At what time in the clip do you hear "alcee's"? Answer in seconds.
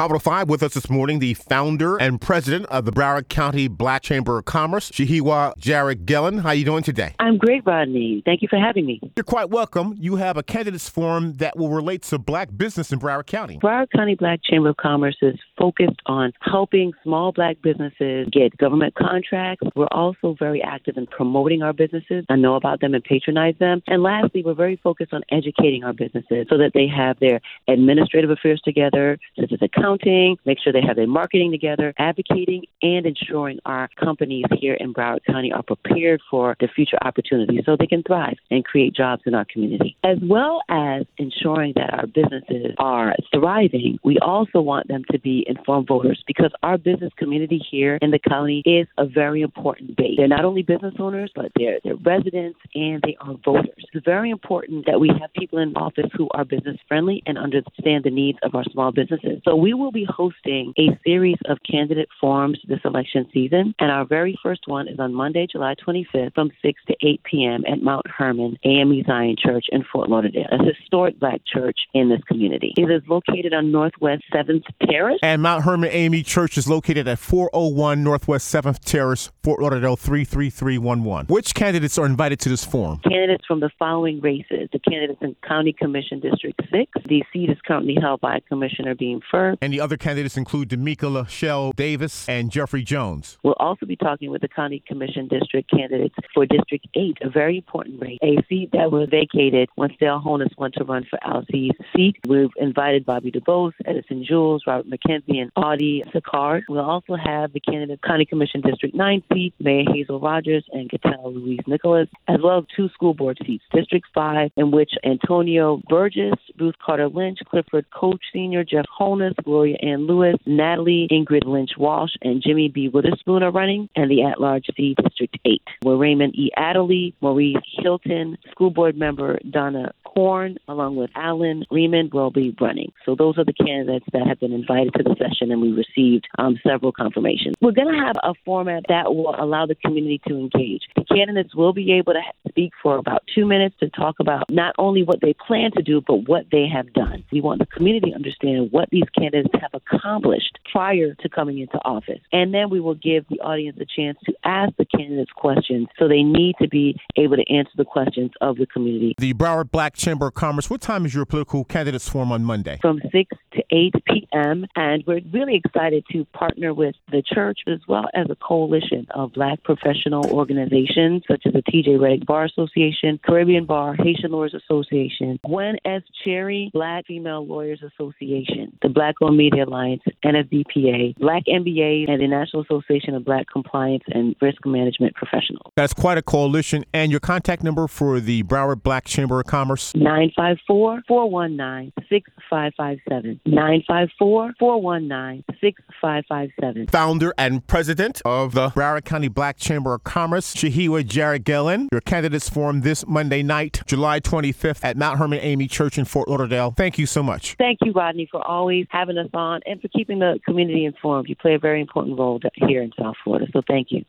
101.18-101.76